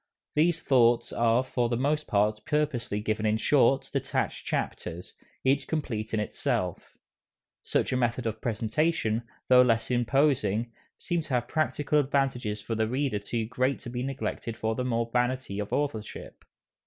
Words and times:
These 0.33 0.63
thoughts 0.63 1.13
are 1.13 1.43
for 1.43 1.69
the 1.69 1.77
most 1.77 2.07
part 2.07 2.41
purposely 2.47 3.01
given 3.01 3.23
in 3.23 3.37
short, 3.37 3.87
detached 3.93 4.47
chapters, 4.47 5.13
each 5.43 5.67
complete 5.67 6.11
in 6.11 6.19
itself. 6.19 6.97
Such 7.61 7.93
a 7.93 7.97
method 7.97 8.25
of 8.25 8.41
presentation, 8.41 9.21
though 9.47 9.61
less 9.61 9.91
imposing, 9.91 10.71
seemed 10.97 11.25
to 11.25 11.35
have 11.35 11.47
practical 11.47 11.99
advantages 11.99 12.59
for 12.61 12.73
the 12.73 12.87
reader 12.87 13.19
too 13.19 13.45
great 13.45 13.77
to 13.81 13.91
be 13.91 14.01
neglected 14.01 14.57
for 14.57 14.73
the 14.73 14.83
mere 14.83 15.05
vanity 15.05 15.59
of 15.59 15.71
authorship. 15.71 16.45